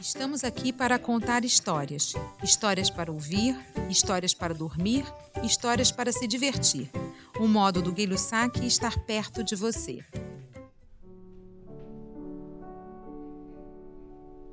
[0.00, 2.14] Estamos aqui para contar histórias.
[2.42, 3.54] Histórias para ouvir,
[3.90, 5.04] histórias para dormir,
[5.44, 6.90] histórias para se divertir.
[7.38, 10.02] Um modo do Guilho Saque estar perto de você.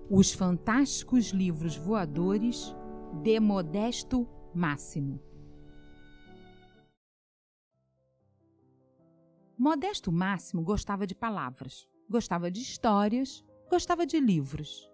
[0.10, 2.76] Os Fantásticos Livros Voadores
[3.24, 5.18] de Modesto Máximo.
[9.58, 14.87] Modesto Máximo gostava de palavras, gostava de histórias, gostava de livros.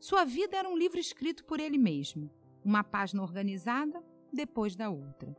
[0.00, 2.30] Sua vida era um livro escrito por ele mesmo,
[2.64, 5.36] uma página organizada depois da outra.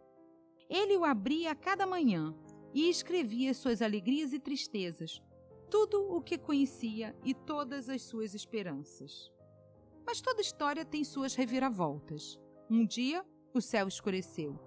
[0.69, 2.35] Ele o abria a cada manhã
[2.71, 5.19] e escrevia suas alegrias e tristezas,
[5.67, 9.31] tudo o que conhecia e todas as suas esperanças.
[10.05, 12.39] Mas toda história tem suas reviravoltas.
[12.69, 13.25] Um dia,
[13.55, 14.59] o céu escureceu.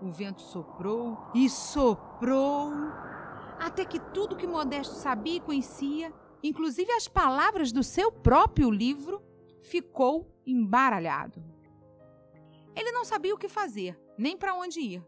[0.00, 2.70] O vento soprou e soprou
[3.58, 9.22] até que tudo que Modesto sabia e conhecia, inclusive as palavras do seu próprio livro,
[9.62, 11.42] ficou embaralhado.
[12.74, 15.02] Ele não sabia o que fazer, nem para onde ir.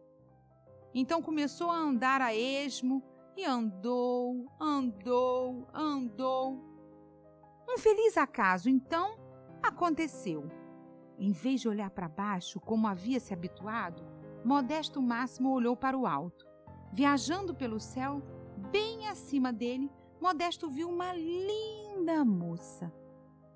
[0.94, 3.02] Então começou a andar a esmo
[3.36, 6.58] e andou, andou, andou.
[7.68, 9.16] Um feliz acaso, então,
[9.62, 10.50] aconteceu.
[11.18, 14.02] Em vez de olhar para baixo, como havia se habituado,
[14.44, 16.46] Modesto Máximo olhou para o alto.
[16.92, 18.20] Viajando pelo céu,
[18.70, 22.92] Bem acima dele, Modesto viu uma linda moça.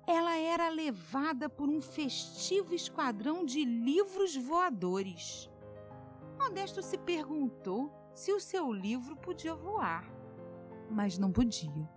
[0.07, 5.49] Ela era levada por um festivo esquadrão de livros voadores.
[6.39, 10.11] Modesto se perguntou se o seu livro podia voar,
[10.89, 11.87] mas não podia.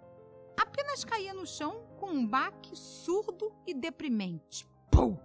[0.60, 4.68] Apenas caía no chão com um baque surdo e deprimente.
[4.90, 5.18] Pum!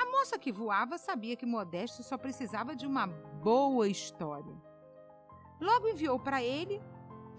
[0.00, 4.54] A moça que voava sabia que Modesto só precisava de uma boa história.
[5.60, 6.80] Logo enviou para ele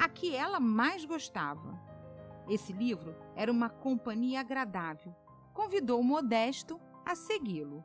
[0.01, 1.79] a que ela mais gostava.
[2.49, 5.15] Esse livro era uma companhia agradável.
[5.53, 7.83] Convidou Modesto a segui-lo.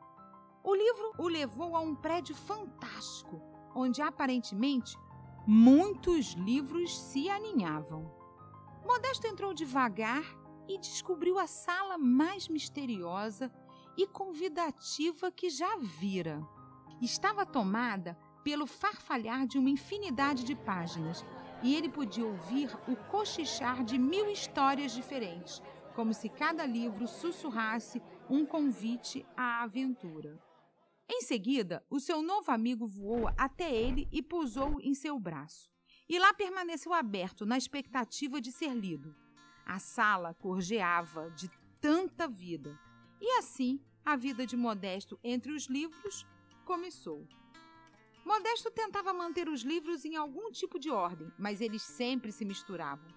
[0.63, 3.39] O livro o levou a um prédio fantástico,
[3.75, 4.97] onde aparentemente
[5.45, 8.11] muitos livros se aninhavam.
[8.83, 10.23] Modesto entrou devagar
[10.67, 13.53] e descobriu a sala mais misteriosa
[13.95, 16.41] e convidativa que já vira.
[16.99, 21.23] Estava tomada pelo farfalhar de uma infinidade de páginas,
[21.63, 25.61] e ele podia ouvir o cochichar de mil histórias diferentes,
[25.95, 30.39] como se cada livro sussurrasse um convite à aventura.
[31.09, 35.71] Em seguida, o seu novo amigo voou até ele e pousou em seu braço.
[36.09, 39.15] E lá permaneceu aberto, na expectativa de ser lido.
[39.65, 41.49] A sala corgeava de
[41.81, 42.77] tanta vida.
[43.19, 46.25] E assim, a vida de Modesto entre os livros
[46.65, 47.27] começou.
[48.27, 53.07] Modesto tentava manter os livros em algum tipo de ordem, mas eles sempre se misturavam.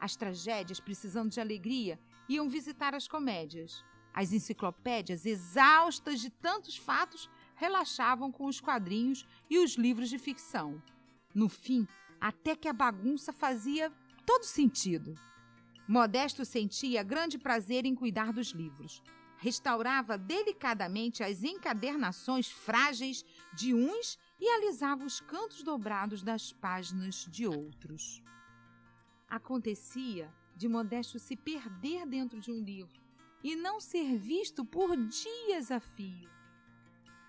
[0.00, 3.84] As tragédias, precisando de alegria, iam visitar as comédias.
[4.14, 10.82] As enciclopédias, exaustas de tantos fatos, relaxavam com os quadrinhos e os livros de ficção.
[11.34, 11.86] No fim,
[12.18, 13.92] até que a bagunça fazia
[14.24, 15.14] todo sentido.
[15.86, 19.02] Modesto sentia grande prazer em cuidar dos livros.
[19.36, 27.46] Restaurava delicadamente as encadernações frágeis de uns e alisava os cantos dobrados das páginas de
[27.46, 28.22] outros.
[29.26, 33.00] Acontecia de Modesto se perder dentro de um livro
[33.42, 36.28] e não ser visto por dias a fio.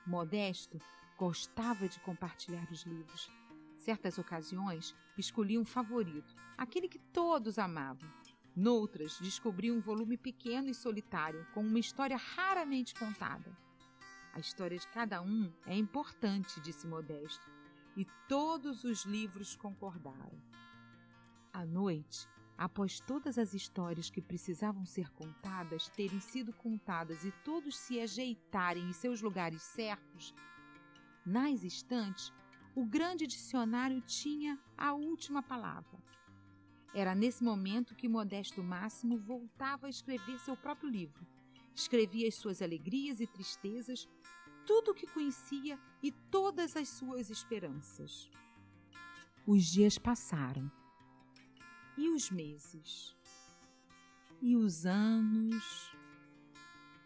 [0.06, 0.78] Modesto
[1.18, 3.32] gostava de compartilhar os livros.
[3.78, 8.12] Certas ocasiões, escolhia um favorito, aquele que todos amavam.
[8.54, 13.65] Noutras, descobria um volume pequeno e solitário, com uma história raramente contada.
[14.36, 17.50] A história de cada um é importante, disse Modesto,
[17.96, 20.38] e todos os livros concordaram.
[21.54, 27.78] À noite, após todas as histórias que precisavam ser contadas terem sido contadas e todos
[27.78, 30.36] se ajeitarem em seus lugares certos,
[31.26, 32.34] nas estantes,
[32.76, 35.98] o grande dicionário tinha a última palavra.
[36.94, 41.26] Era nesse momento que Modesto Máximo voltava a escrever seu próprio livro.
[41.76, 44.08] Escrevia as suas alegrias e tristezas,
[44.66, 48.32] tudo o que conhecia e todas as suas esperanças.
[49.46, 50.72] Os dias passaram.
[51.98, 53.16] E os meses?
[54.42, 55.96] E os anos?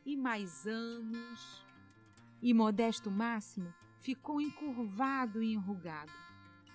[0.05, 1.65] E mais anos?
[2.41, 6.13] E Modesto Máximo ficou encurvado e enrugado.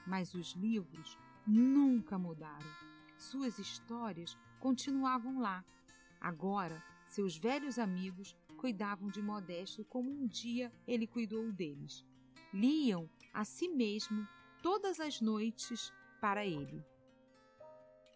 [0.07, 2.71] Mas os livros nunca mudaram.
[3.17, 5.65] Suas histórias continuavam lá.
[6.21, 6.83] Agora,
[7.15, 12.05] seus velhos amigos cuidavam de Modesto como um dia ele cuidou deles.
[12.53, 14.27] Liam a si mesmo
[14.63, 16.85] todas as noites para ele.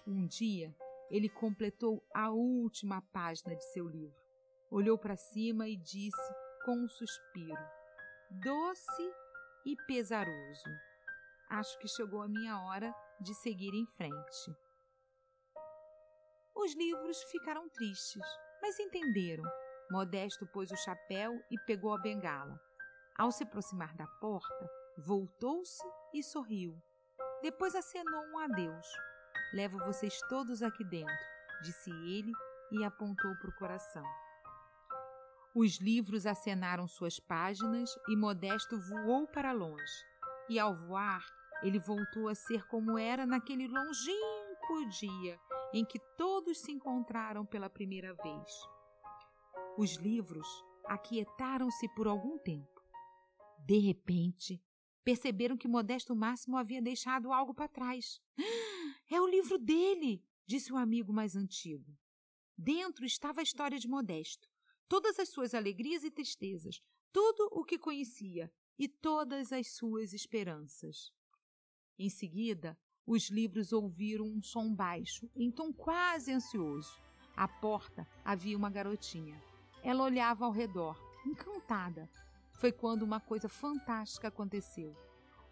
[0.05, 0.75] Um dia,
[1.11, 4.21] ele completou a última página de seu livro.
[4.69, 6.35] Olhou para cima e disse
[6.65, 7.69] com um suspiro:
[8.31, 9.13] doce
[9.65, 10.71] e pesaroso.
[11.51, 14.57] Acho que chegou a minha hora de seguir em frente.
[16.57, 18.27] Os livros ficaram tristes,
[18.61, 19.45] mas entenderam.
[19.91, 22.61] Modesto pôs o chapéu e pegou a bengala.
[23.17, 25.83] Ao se aproximar da porta, voltou-se
[26.15, 26.77] e sorriu.
[27.43, 28.87] Depois acenou um adeus.
[29.53, 31.15] Levo vocês todos aqui dentro,
[31.63, 32.31] disse ele
[32.73, 34.05] e apontou para o coração.
[35.55, 40.05] Os livros acenaram suas páginas e Modesto voou para longe.
[40.49, 41.25] E ao voar,
[41.63, 45.39] ele voltou a ser como era naquele longínquo dia
[45.73, 48.53] em que todos se encontraram pela primeira vez.
[49.77, 50.47] Os livros
[50.87, 52.83] aquietaram-se por algum tempo.
[53.67, 54.63] De repente,
[55.05, 58.21] perceberam que Modesto Máximo havia deixado algo para trás.
[59.11, 61.97] É o livro dele, disse o amigo mais antigo.
[62.57, 64.51] Dentro estava a história de Modesto,
[64.89, 66.83] todas as suas alegrias e tristezas,
[67.13, 71.13] tudo o que conhecia e todas as suas esperanças.
[71.99, 77.01] Em seguida, os livros ouviram um som baixo, em tom quase ansioso.
[77.35, 79.43] À porta havia uma garotinha.
[79.83, 82.07] Ela olhava ao redor, encantada.
[82.53, 84.95] Foi quando uma coisa fantástica aconteceu.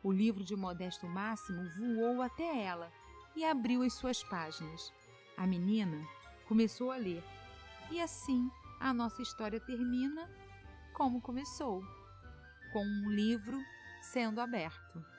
[0.02, 2.92] O livro de Modesto Máximo voou até ela
[3.34, 4.92] e abriu as suas páginas.
[5.34, 6.06] A menina
[6.46, 7.24] começou a ler.
[7.90, 10.28] E assim a nossa história termina
[10.92, 11.82] como começou
[12.70, 13.58] com um livro
[14.02, 15.15] sendo aberto.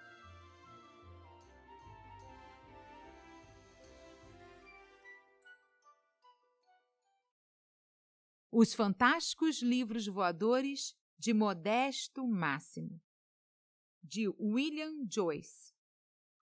[8.60, 13.00] Os Fantásticos Livros Voadores de Modesto Máximo,
[14.02, 15.76] de William Joyce.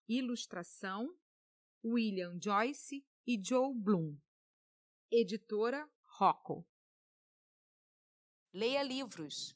[0.08, 1.14] Ilustração:
[1.84, 4.18] William Joyce e Joe Bloom.
[5.12, 6.66] Editora Rocco.
[8.54, 9.54] Leia livros.